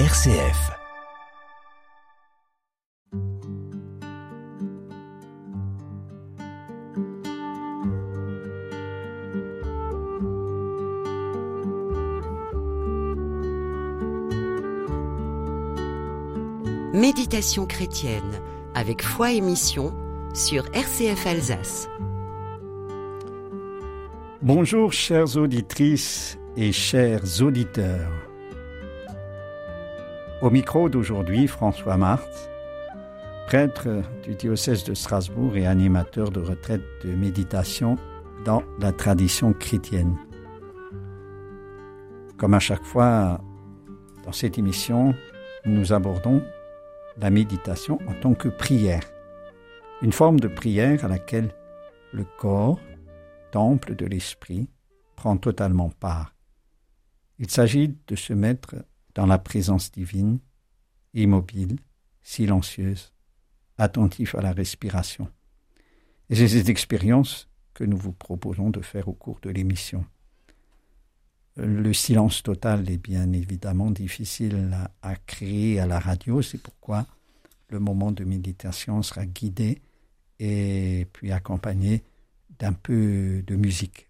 RCF. 0.00 0.72
Méditation 16.92 17.66
chrétienne 17.66 18.22
avec 18.74 19.00
foi 19.00 19.30
et 19.30 19.40
mission 19.40 19.94
sur 20.34 20.64
RCF 20.74 21.24
Alsace. 21.24 21.88
Bonjour 24.42 24.92
chères 24.92 25.36
auditrices 25.36 26.36
et 26.56 26.72
chers 26.72 27.40
auditeurs. 27.40 28.33
Au 30.44 30.50
micro 30.50 30.90
d'aujourd'hui, 30.90 31.46
François 31.46 31.96
Marthe, 31.96 32.50
prêtre 33.46 34.02
du 34.24 34.34
diocèse 34.34 34.84
de 34.84 34.92
Strasbourg 34.92 35.56
et 35.56 35.66
animateur 35.66 36.30
de 36.30 36.40
retraite 36.40 36.82
de 37.02 37.14
méditation 37.14 37.96
dans 38.44 38.62
la 38.78 38.92
tradition 38.92 39.54
chrétienne. 39.54 40.18
Comme 42.36 42.52
à 42.52 42.58
chaque 42.58 42.84
fois 42.84 43.40
dans 44.22 44.32
cette 44.32 44.58
émission, 44.58 45.14
nous 45.64 45.94
abordons 45.94 46.42
la 47.16 47.30
méditation 47.30 47.98
en 48.06 48.12
tant 48.12 48.34
que 48.34 48.48
prière, 48.48 49.04
une 50.02 50.12
forme 50.12 50.40
de 50.40 50.48
prière 50.48 51.06
à 51.06 51.08
laquelle 51.08 51.54
le 52.12 52.26
corps, 52.36 52.80
temple 53.50 53.94
de 53.94 54.04
l'esprit, 54.04 54.68
prend 55.16 55.38
totalement 55.38 55.88
part. 55.88 56.34
Il 57.38 57.50
s'agit 57.50 57.96
de 58.06 58.14
se 58.14 58.34
mettre 58.34 58.74
dans 59.14 59.26
la 59.26 59.38
présence 59.38 59.92
divine, 59.92 60.38
immobile, 61.12 61.76
silencieuse, 62.22 63.12
attentif 63.78 64.34
à 64.34 64.40
la 64.40 64.52
respiration. 64.52 65.28
Et 66.30 66.34
c'est 66.34 66.48
cette 66.48 66.68
expérience 66.68 67.48
que 67.74 67.84
nous 67.84 67.96
vous 67.96 68.12
proposons 68.12 68.70
de 68.70 68.80
faire 68.80 69.08
au 69.08 69.12
cours 69.12 69.40
de 69.40 69.50
l'émission. 69.50 70.04
Le 71.56 71.92
silence 71.92 72.42
total 72.42 72.90
est 72.90 72.98
bien 72.98 73.32
évidemment 73.32 73.90
difficile 73.90 74.76
à, 75.02 75.10
à 75.10 75.16
créer 75.16 75.78
à 75.78 75.86
la 75.86 76.00
radio, 76.00 76.42
c'est 76.42 76.60
pourquoi 76.60 77.06
le 77.68 77.78
moment 77.78 78.10
de 78.10 78.24
méditation 78.24 79.02
sera 79.02 79.26
guidé 79.26 79.82
et 80.38 81.06
puis 81.12 81.32
accompagné 81.32 82.02
d'un 82.58 82.72
peu 82.72 83.42
de 83.46 83.56
musique. 83.56 84.08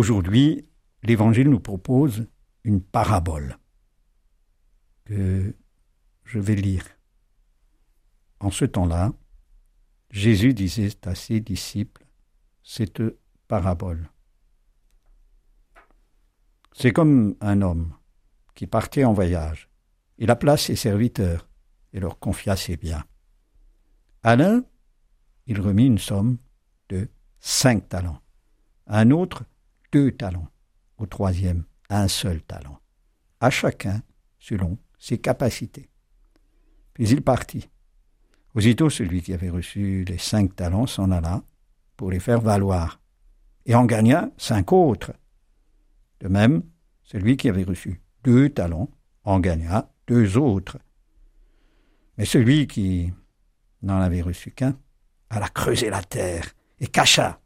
Aujourd'hui, 0.00 0.66
l'Évangile 1.02 1.50
nous 1.50 1.60
propose 1.60 2.26
une 2.64 2.80
parabole 2.80 3.58
que 5.04 5.54
je 6.24 6.38
vais 6.38 6.54
lire. 6.54 6.86
En 8.38 8.50
ce 8.50 8.64
temps-là, 8.64 9.12
Jésus 10.10 10.54
disait 10.54 10.96
à 11.06 11.14
ses 11.14 11.40
disciples 11.40 12.06
cette 12.62 13.02
parabole. 13.46 14.08
C'est 16.72 16.92
comme 16.92 17.36
un 17.42 17.60
homme 17.60 17.94
qui 18.54 18.66
partait 18.66 19.04
en 19.04 19.12
voyage. 19.12 19.68
Il 20.16 20.30
appela 20.30 20.56
ses 20.56 20.76
serviteurs 20.76 21.46
et 21.92 22.00
leur 22.00 22.18
confia 22.18 22.56
ses 22.56 22.78
biens. 22.78 23.04
À 24.22 24.34
l'un, 24.34 24.64
il 25.46 25.60
remit 25.60 25.84
une 25.84 25.98
somme 25.98 26.38
de 26.88 27.06
cinq 27.38 27.90
talents. 27.90 28.22
À 28.86 29.00
un 29.00 29.10
autre, 29.10 29.44
deux 29.92 30.12
talents, 30.12 30.48
au 30.98 31.06
troisième 31.06 31.64
un 31.88 32.08
seul 32.08 32.42
talent, 32.42 32.78
à 33.40 33.50
chacun 33.50 34.02
selon 34.38 34.78
ses 34.98 35.18
capacités. 35.18 35.90
Puis 36.94 37.08
il 37.08 37.22
partit. 37.22 37.68
Aussitôt 38.54 38.90
celui 38.90 39.22
qui 39.22 39.32
avait 39.32 39.50
reçu 39.50 40.04
les 40.04 40.18
cinq 40.18 40.56
talents 40.56 40.86
s'en 40.86 41.10
alla 41.10 41.42
pour 41.96 42.10
les 42.10 42.20
faire 42.20 42.40
valoir, 42.40 43.00
et 43.66 43.74
en 43.74 43.84
gagna 43.84 44.30
cinq 44.36 44.72
autres. 44.72 45.12
De 46.20 46.28
même, 46.28 46.62
celui 47.02 47.36
qui 47.36 47.48
avait 47.48 47.64
reçu 47.64 48.00
deux 48.24 48.50
talents 48.50 48.90
en 49.24 49.40
gagna 49.40 49.90
deux 50.06 50.36
autres. 50.36 50.78
Mais 52.18 52.24
celui 52.24 52.66
qui 52.66 53.12
n'en 53.82 54.00
avait 54.00 54.22
reçu 54.22 54.50
qu'un 54.50 54.76
alla 55.30 55.48
creuser 55.48 55.90
la 55.90 56.02
terre 56.02 56.52
et 56.80 56.86
cacha 56.86 57.40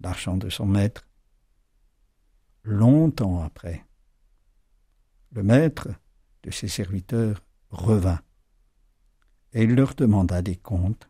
l'argent 0.00 0.36
de 0.36 0.48
son 0.48 0.66
maître 0.66 1.06
longtemps 2.62 3.42
après. 3.42 3.84
Le 5.32 5.42
maître 5.42 5.88
de 6.42 6.50
ses 6.50 6.68
serviteurs 6.68 7.42
revint, 7.70 8.20
et 9.52 9.62
il 9.62 9.74
leur 9.74 9.94
demanda 9.94 10.42
des 10.42 10.56
comptes. 10.56 11.08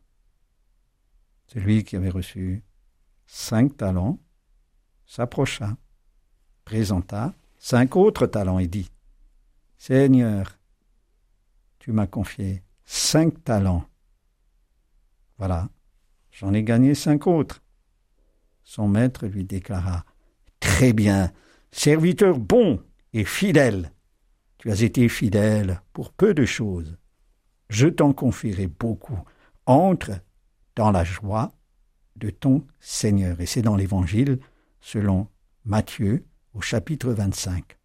Celui 1.46 1.84
qui 1.84 1.96
avait 1.96 2.10
reçu 2.10 2.62
cinq 3.26 3.76
talents 3.76 4.18
s'approcha, 5.06 5.76
présenta 6.64 7.34
cinq 7.58 7.96
autres 7.96 8.26
talents 8.26 8.58
et 8.58 8.68
dit 8.68 8.90
Seigneur, 9.78 10.58
tu 11.78 11.92
m'as 11.92 12.06
confié 12.06 12.62
cinq 12.84 13.42
talents. 13.44 13.88
Voilà, 15.38 15.70
j'en 16.30 16.52
ai 16.52 16.62
gagné 16.62 16.94
cinq 16.94 17.26
autres. 17.26 17.62
Son 18.62 18.88
maître 18.88 19.26
lui 19.26 19.44
déclara 19.44 20.04
Très 20.60 20.92
bien, 20.92 21.32
serviteur 21.72 22.38
bon 22.38 22.82
et 23.12 23.24
fidèle. 23.24 23.92
Tu 24.58 24.70
as 24.70 24.82
été 24.82 25.08
fidèle 25.08 25.80
pour 25.92 26.12
peu 26.12 26.34
de 26.34 26.44
choses. 26.44 26.96
Je 27.70 27.88
t'en 27.88 28.12
confierai 28.12 28.66
beaucoup. 28.66 29.18
Entre 29.66 30.12
dans 30.76 30.90
la 30.90 31.04
joie 31.04 31.52
de 32.16 32.30
ton 32.30 32.66
Seigneur. 32.78 33.40
Et 33.40 33.46
c'est 33.46 33.62
dans 33.62 33.76
l'Évangile 33.76 34.38
selon 34.80 35.28
Matthieu 35.64 36.26
au 36.54 36.60
chapitre 36.60 37.12
25. 37.12 37.79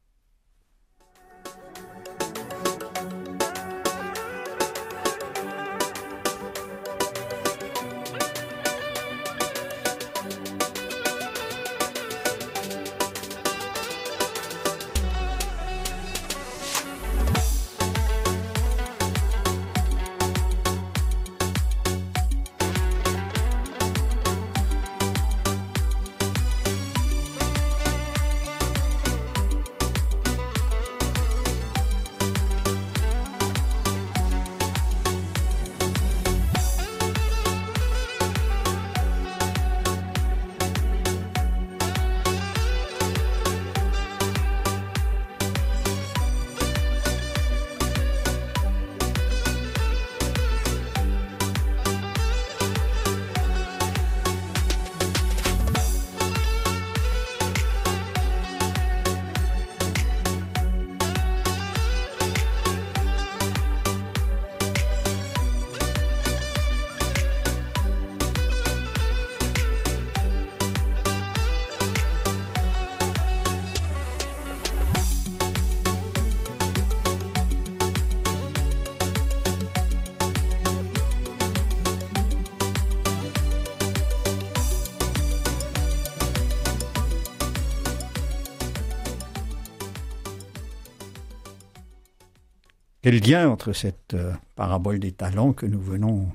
Quel 93.06 93.20
lien 93.20 93.48
entre 93.48 93.72
cette 93.72 94.16
euh, 94.16 94.34
parabole 94.56 94.98
des 94.98 95.12
talents 95.12 95.54
que 95.54 95.68
nous 95.68 95.80
venons 95.80 96.32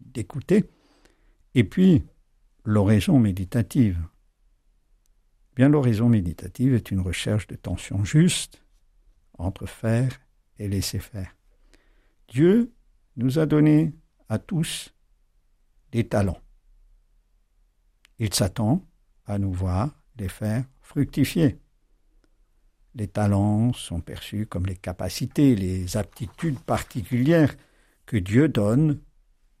d'écouter 0.00 0.68
et 1.54 1.62
puis 1.62 2.04
l'oraison 2.64 3.20
méditative? 3.20 3.96
Bien, 5.54 5.68
l'oraison 5.68 6.08
méditative 6.08 6.74
est 6.74 6.90
une 6.90 6.98
recherche 6.98 7.46
de 7.46 7.54
tension 7.54 8.04
juste 8.04 8.60
entre 9.38 9.66
faire 9.66 10.10
et 10.58 10.66
laisser 10.66 10.98
faire. 10.98 11.32
Dieu 12.26 12.72
nous 13.14 13.38
a 13.38 13.46
donné 13.46 13.94
à 14.28 14.40
tous 14.40 14.92
des 15.92 16.08
talents. 16.08 16.42
Il 18.18 18.34
s'attend 18.34 18.84
à 19.26 19.38
nous 19.38 19.52
voir 19.52 19.94
les 20.18 20.28
faire 20.28 20.64
fructifier. 20.80 21.60
Les 22.98 23.06
talents 23.06 23.72
sont 23.74 24.00
perçus 24.00 24.46
comme 24.46 24.66
les 24.66 24.74
capacités, 24.74 25.54
les 25.54 25.96
aptitudes 25.96 26.58
particulières 26.58 27.54
que 28.06 28.16
Dieu 28.16 28.48
donne 28.48 29.00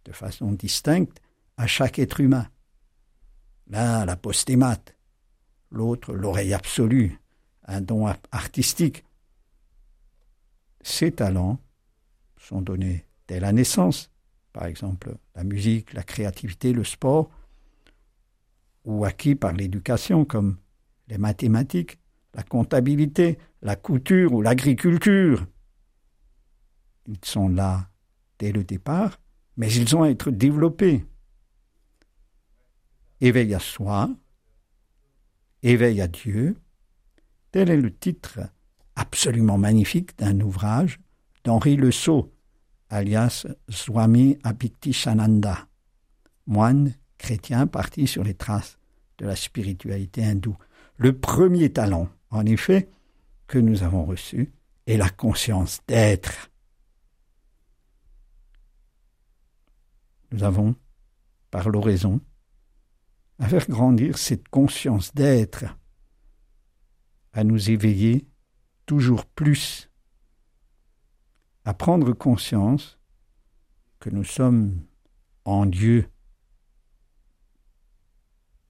de 0.04 0.10
façon 0.10 0.50
distincte 0.50 1.22
à 1.56 1.68
chaque 1.68 2.00
être 2.00 2.18
humain. 2.18 2.48
L'un 3.68 4.04
la 4.04 4.16
postémate, 4.16 4.96
l'autre 5.70 6.14
l'oreille 6.14 6.52
absolue, 6.52 7.20
un 7.62 7.80
don 7.80 8.12
artistique. 8.32 9.04
Ces 10.80 11.12
talents 11.12 11.60
sont 12.38 12.60
donnés 12.60 13.06
dès 13.28 13.38
la 13.38 13.52
naissance, 13.52 14.10
par 14.52 14.64
exemple 14.64 15.14
la 15.36 15.44
musique, 15.44 15.92
la 15.92 16.02
créativité, 16.02 16.72
le 16.72 16.82
sport, 16.82 17.30
ou 18.84 19.04
acquis 19.04 19.36
par 19.36 19.52
l'éducation 19.52 20.24
comme 20.24 20.58
les 21.06 21.18
mathématiques, 21.18 22.00
la 22.38 22.44
comptabilité, 22.44 23.36
la 23.62 23.74
couture 23.74 24.32
ou 24.32 24.42
l'agriculture. 24.42 25.44
Ils 27.08 27.18
sont 27.24 27.48
là 27.48 27.90
dès 28.38 28.52
le 28.52 28.62
départ, 28.62 29.18
mais 29.56 29.72
ils 29.72 29.96
ont 29.96 30.04
à 30.04 30.08
être 30.10 30.30
développés. 30.30 31.04
Éveil 33.20 33.52
à 33.54 33.58
soi, 33.58 34.08
éveil 35.64 36.00
à 36.00 36.06
Dieu, 36.06 36.54
tel 37.50 37.70
est 37.70 37.76
le 37.76 37.92
titre 37.92 38.38
absolument 38.94 39.58
magnifique 39.58 40.16
d'un 40.16 40.38
ouvrage 40.40 41.00
d'Henri 41.42 41.74
Le 41.74 41.90
Sceau, 41.90 42.32
alias 42.88 43.48
Swami 43.68 44.38
Apiktishananda, 44.44 45.66
moine 46.46 46.94
chrétien 47.18 47.66
parti 47.66 48.06
sur 48.06 48.22
les 48.22 48.34
traces 48.34 48.78
de 49.18 49.26
la 49.26 49.34
spiritualité 49.34 50.22
hindoue. 50.22 50.56
Le 50.98 51.18
premier 51.18 51.72
talent 51.72 52.08
en 52.30 52.44
effet, 52.46 52.90
que 53.46 53.58
nous 53.58 53.82
avons 53.82 54.04
reçu 54.04 54.52
est 54.86 54.96
la 54.96 55.08
conscience 55.08 55.80
d'être. 55.86 56.50
Nous 60.30 60.42
avons, 60.42 60.76
par 61.50 61.68
l'oraison, 61.70 62.20
à 63.38 63.48
faire 63.48 63.66
grandir 63.66 64.18
cette 64.18 64.48
conscience 64.48 65.14
d'être, 65.14 65.64
à 67.32 67.44
nous 67.44 67.70
éveiller 67.70 68.26
toujours 68.84 69.24
plus, 69.24 69.90
à 71.64 71.72
prendre 71.72 72.12
conscience 72.12 72.98
que 74.00 74.10
nous 74.10 74.24
sommes 74.24 74.84
en 75.44 75.66
Dieu. 75.66 76.10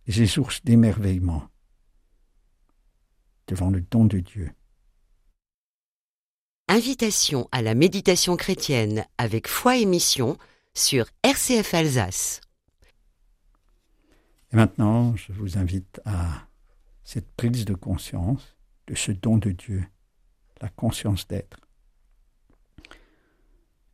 Et 0.07 0.13
c'est 0.13 0.27
source 0.27 0.63
d'émerveillement 0.65 1.49
devant 3.49 3.71
le 3.71 3.81
don 3.81 4.05
de 4.05 4.21
Dieu. 4.21 4.53
Invitation 6.69 7.49
à 7.51 7.63
la 7.63 7.75
méditation 7.75 8.37
chrétienne 8.37 9.07
avec 9.17 9.49
foi 9.49 9.79
et 9.79 9.87
mission 9.87 10.37
sur 10.75 11.07
RCF 11.25 11.75
Alsace. 11.75 12.41
Et 14.53 14.57
maintenant, 14.57 15.17
je 15.17 15.33
vous 15.33 15.59
invite 15.59 16.01
à 16.05 16.47
cette 17.03 17.31
prise 17.33 17.65
de 17.65 17.75
conscience 17.75 18.57
de 18.87 18.95
ce 18.95 19.13
don 19.13 19.39
de 19.39 19.51
Dieu, 19.51 19.85
la 20.61 20.69
conscience 20.69 21.27
d'être. 21.27 21.59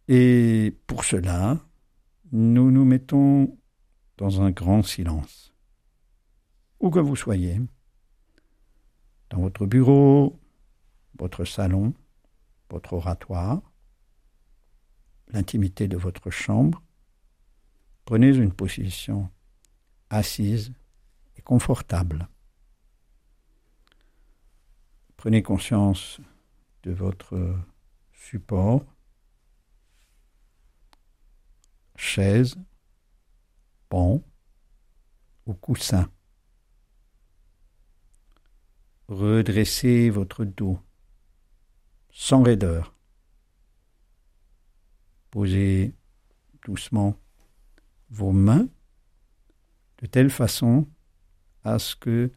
Et 0.08 0.76
pour 0.86 1.04
cela, 1.04 1.60
nous 2.32 2.70
nous 2.70 2.84
mettons 2.84 3.56
dans 4.16 4.42
un 4.42 4.50
grand 4.50 4.82
silence. 4.82 5.52
Où 6.80 6.90
que 6.90 6.98
vous 6.98 7.16
soyez, 7.16 7.60
dans 9.34 9.40
votre 9.40 9.66
bureau, 9.66 10.38
votre 11.18 11.44
salon, 11.44 11.92
votre 12.70 12.92
oratoire, 12.92 13.60
l'intimité 15.26 15.88
de 15.88 15.96
votre 15.96 16.30
chambre, 16.30 16.80
prenez 18.04 18.28
une 18.28 18.52
position 18.52 19.28
assise 20.08 20.72
et 21.36 21.42
confortable. 21.42 22.28
Prenez 25.16 25.42
conscience 25.42 26.20
de 26.84 26.92
votre 26.92 27.56
support, 28.12 28.86
chaise, 31.96 32.54
banc 33.90 34.22
ou 35.46 35.54
coussin. 35.54 36.08
Redressez 39.08 40.08
votre 40.08 40.44
dos, 40.44 40.78
sans 42.10 42.42
raideur. 42.42 42.94
Posez 45.30 45.94
doucement 46.64 47.18
vos 48.08 48.32
mains 48.32 48.68
de 49.98 50.06
telle 50.06 50.30
façon 50.30 50.88
à 51.64 51.78
ce 51.78 51.96
que 51.96 52.30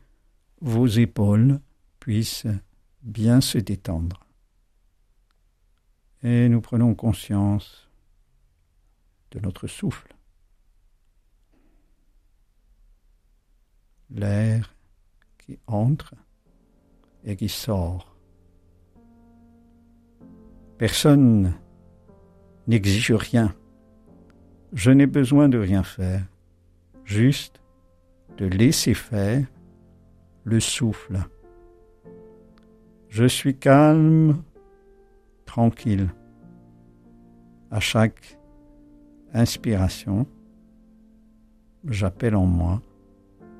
vos 0.59 0.87
épaules 0.87 1.61
puissent 1.99 2.47
bien 3.01 3.39
se 3.39 3.57
détendre. 3.57 4.25
Et 6.23 6.49
nous 6.49 6.61
prenons 6.61 6.95
conscience 6.95 7.89
de 9.31 9.39
notre 9.39 9.67
souffle. 9.67 10.13
L'air 14.09 14.75
qui 15.37 15.59
entre 15.67 16.15
et 17.23 17.35
qui 17.35 17.49
sort. 17.49 18.15
Personne 20.77 21.53
n'exige 22.67 23.11
rien. 23.11 23.53
Je 24.73 24.91
n'ai 24.91 25.07
besoin 25.07 25.49
de 25.49 25.57
rien 25.57 25.83
faire, 25.83 26.25
juste 27.03 27.61
de 28.37 28.45
laisser 28.45 28.93
faire 28.93 29.45
le 30.43 30.59
souffle. 30.59 31.19
Je 33.09 33.25
suis 33.25 33.57
calme, 33.57 34.43
tranquille. 35.45 36.09
À 37.71 37.79
chaque 37.79 38.37
inspiration, 39.33 40.27
j'appelle 41.85 42.35
en 42.35 42.45
moi 42.45 42.81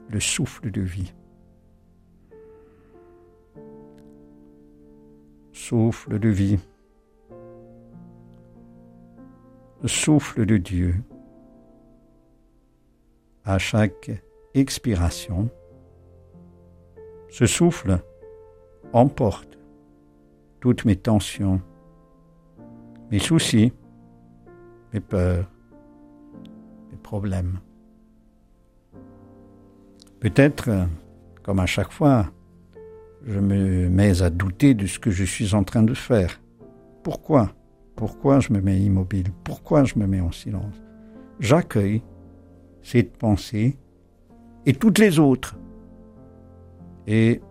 le 0.09 0.19
souffle 0.19 0.71
de 0.71 0.81
vie. 0.81 1.13
Souffle 5.57 6.19
de 6.19 6.29
vie. 6.29 6.59
Souffle 9.85 10.45
de 10.45 10.55
Dieu. 10.57 10.95
À 13.43 13.57
chaque 13.57 14.11
expiration, 14.53 15.49
ce 17.29 17.47
souffle 17.47 17.99
emporte 18.93 19.57
toutes 20.59 20.85
mes 20.85 20.95
tensions, 20.95 21.59
mes 23.09 23.19
soucis, 23.19 23.73
mes 24.93 25.01
peurs, 25.01 25.49
mes 26.91 26.97
problèmes. 26.97 27.59
Peut-être, 30.19 30.69
comme 31.41 31.59
à 31.59 31.65
chaque 31.65 31.91
fois, 31.91 32.31
je 33.27 33.39
me 33.39 33.89
mets 33.89 34.21
à 34.21 34.29
douter 34.29 34.73
de 34.73 34.87
ce 34.87 34.99
que 34.99 35.11
je 35.11 35.25
suis 35.25 35.53
en 35.53 35.63
train 35.63 35.83
de 35.83 35.93
faire. 35.93 36.39
Pourquoi? 37.03 37.51
Pourquoi 37.95 38.39
je 38.39 38.53
me 38.53 38.61
mets 38.61 38.79
immobile? 38.79 39.31
Pourquoi 39.43 39.83
je 39.83 39.99
me 39.99 40.07
mets 40.07 40.21
en 40.21 40.31
silence? 40.31 40.75
J'accueille 41.39 42.01
cette 42.81 43.17
pensée 43.17 43.77
et 44.65 44.73
toutes 44.73 44.97
les 44.97 45.19
autres. 45.19 45.57
Et 47.05 47.41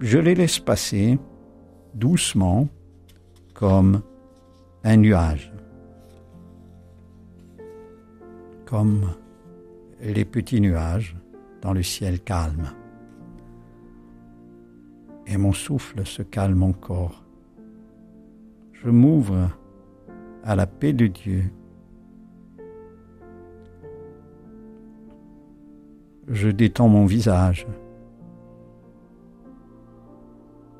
je 0.00 0.18
les 0.18 0.34
laisse 0.34 0.58
passer 0.58 1.18
doucement 1.94 2.68
comme 3.54 4.02
un 4.82 4.96
nuage, 4.96 5.52
comme 8.66 9.14
les 10.00 10.24
petits 10.24 10.60
nuages 10.60 11.16
dans 11.62 11.72
le 11.72 11.82
ciel 11.82 12.20
calme. 12.20 12.72
Et 15.26 15.36
mon 15.36 15.52
souffle 15.52 16.04
se 16.06 16.22
calme 16.22 16.62
encore. 16.62 17.24
Je 18.72 18.90
m'ouvre 18.90 19.50
à 20.42 20.54
la 20.54 20.66
paix 20.66 20.92
de 20.92 21.06
Dieu. 21.06 21.44
Je 26.28 26.48
détends 26.48 26.88
mon 26.88 27.06
visage. 27.06 27.66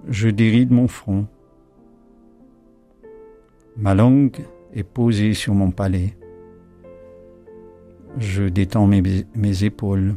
Je 0.08 0.28
déride 0.28 0.70
mon 0.70 0.88
front. 0.88 1.26
Ma 3.76 3.94
langue 3.94 4.44
est 4.72 4.84
posée 4.84 5.34
sur 5.34 5.54
mon 5.54 5.70
palais. 5.70 6.16
Je 8.18 8.44
détends 8.44 8.86
mes, 8.86 9.02
mes 9.34 9.64
épaules 9.64 10.16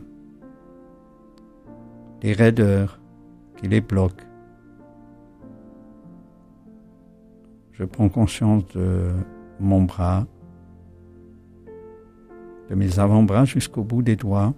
les 2.22 2.34
raideurs 2.34 3.00
qui 3.58 3.68
les 3.68 3.82
bloquent. 3.82 4.24
Je 7.74 7.84
prends 7.84 8.10
conscience 8.10 8.66
de 8.70 9.12
mon 9.60 9.84
bras, 9.84 10.26
de 12.70 12.76
mes 12.76 13.00
avant-bras 13.00 13.46
jusqu'au 13.46 13.84
bout 13.84 14.02
des 14.02 14.16
doigts. 14.16 14.54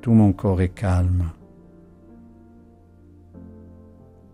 Tout 0.00 0.12
mon 0.12 0.32
corps 0.32 0.60
est 0.60 0.68
calme. 0.68 1.24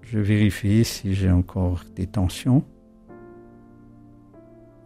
Je 0.03 0.19
vérifie 0.19 0.85
si 0.85 1.15
j'ai 1.15 1.31
encore 1.31 1.83
des 1.97 2.07
tensions 2.07 2.63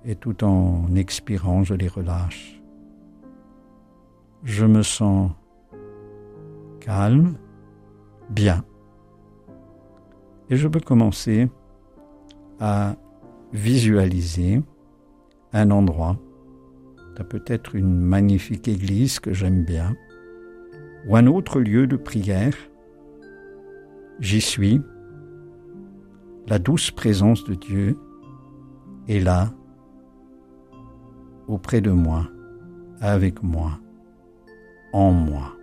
et 0.06 0.14
tout 0.14 0.44
en 0.44 0.94
expirant, 0.94 1.64
je 1.64 1.75
les 1.75 1.88
relâche. 1.88 2.62
Je 4.44 4.64
me 4.64 4.82
sens 4.82 5.32
calme, 6.86 7.34
bien. 8.30 8.64
Et 10.48 10.56
je 10.56 10.68
peux 10.68 10.80
commencer 10.80 11.50
à 12.60 12.94
visualiser 13.52 14.62
un 15.52 15.70
endroit, 15.72 16.16
peut-être 17.28 17.74
une 17.74 17.98
magnifique 17.98 18.68
église 18.68 19.18
que 19.18 19.32
j'aime 19.32 19.64
bien, 19.64 19.96
ou 21.08 21.16
un 21.16 21.26
autre 21.26 21.60
lieu 21.60 21.86
de 21.88 21.96
prière. 21.96 22.56
J'y 24.20 24.40
suis. 24.40 24.80
La 26.46 26.60
douce 26.60 26.92
présence 26.92 27.42
de 27.44 27.54
Dieu 27.54 27.98
est 29.08 29.18
là, 29.18 29.50
auprès 31.48 31.80
de 31.80 31.90
moi, 31.90 32.28
avec 33.00 33.42
moi, 33.42 33.80
en 34.92 35.10
moi. 35.10 35.55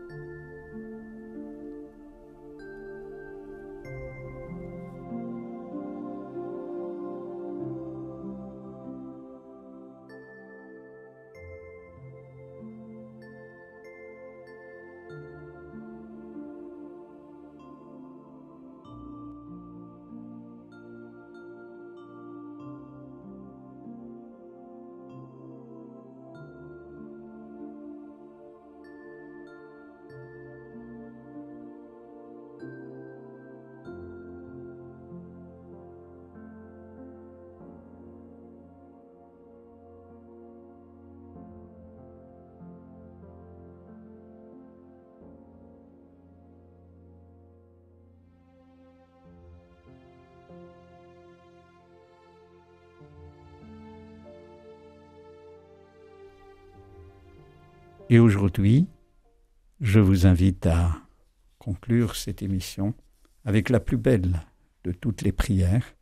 Et 58.13 58.19
aujourd'hui, 58.19 58.85
je 59.79 59.99
vous 59.99 60.27
invite 60.27 60.67
à 60.67 61.01
conclure 61.57 62.15
cette 62.15 62.43
émission 62.43 62.93
avec 63.43 63.69
la 63.69 63.79
plus 63.79 63.97
belle 63.97 64.45
de 64.83 64.91
toutes 64.91 65.23
les 65.23 65.31
prières. 65.31 65.95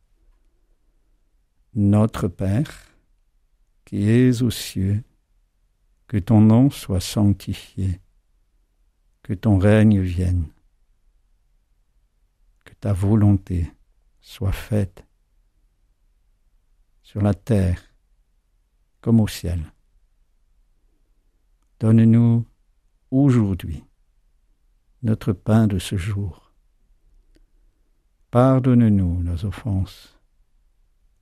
Notre 1.72 2.28
Père, 2.28 2.70
qui 3.86 4.10
es 4.10 4.42
aux 4.42 4.50
cieux, 4.50 5.02
que 6.06 6.18
ton 6.18 6.42
nom 6.42 6.68
soit 6.68 7.00
sanctifié, 7.00 7.98
que 9.22 9.32
ton 9.32 9.56
règne 9.56 10.02
vienne, 10.02 10.48
que 12.66 12.74
ta 12.74 12.92
volonté 12.92 13.72
soit 14.20 14.52
faite 14.52 15.02
sur 17.02 17.22
la 17.22 17.32
terre 17.32 17.82
comme 19.00 19.18
au 19.18 19.28
ciel. 19.28 19.72
Donne-nous 21.82 22.46
aujourd'hui 23.10 23.82
notre 25.02 25.32
pain 25.32 25.66
de 25.66 25.80
ce 25.80 25.96
jour. 25.96 26.52
Pardonne-nous 28.30 29.24
nos 29.24 29.44
offenses, 29.44 30.16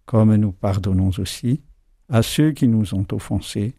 comme 0.04 0.36
nous 0.36 0.52
pardonnons 0.52 1.12
aussi 1.16 1.62
à 2.10 2.22
ceux 2.22 2.52
qui 2.52 2.68
nous 2.68 2.92
ont 2.92 3.06
offensés, 3.10 3.74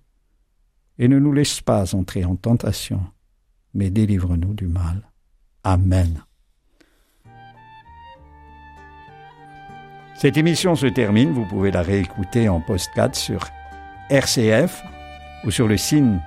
et 0.97 1.07
ne 1.07 1.19
nous 1.19 1.31
laisse 1.33 1.61
pas 1.61 1.93
entrer 1.93 2.25
en 2.25 2.35
tentation, 2.35 3.05
mais 3.75 3.91
délivre-nous 3.91 4.55
du 4.55 4.65
mal. 4.65 5.07
Amen. 5.63 6.23
Cette 10.15 10.35
émission 10.35 10.73
se 10.75 10.87
termine, 10.87 11.31
vous 11.31 11.45
pouvez 11.45 11.69
la 11.69 11.83
réécouter 11.83 12.49
en 12.49 12.59
post-4 12.59 13.13
sur 13.13 13.45
RCF 14.09 14.81
ou 15.43 15.51
sur 15.51 15.67
le 15.67 15.77
signe 15.77 16.19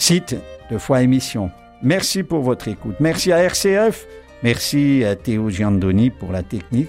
site 0.00 0.36
de 0.70 0.78
Foi 0.78 1.02
Émission 1.02 1.50
Merci 1.82 2.22
pour 2.22 2.40
votre 2.40 2.68
écoute. 2.68 2.96
Merci 3.00 3.32
à 3.32 3.38
RCF. 3.38 4.06
Merci 4.42 5.04
à 5.04 5.16
Théo 5.16 5.48
Giandoni 5.48 6.10
pour 6.10 6.32
la 6.32 6.42
technique. 6.42 6.88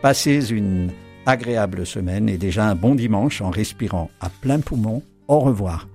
Passez 0.00 0.52
une 0.52 0.90
agréable 1.26 1.84
semaine 1.84 2.28
et 2.28 2.38
déjà 2.38 2.66
un 2.66 2.74
bon 2.74 2.94
dimanche 2.94 3.42
en 3.42 3.50
respirant 3.50 4.10
à 4.20 4.28
plein 4.28 4.60
poumon. 4.60 5.02
Au 5.26 5.40
revoir. 5.40 5.88